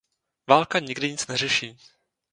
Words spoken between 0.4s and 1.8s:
Válka nikdy nic neřeší.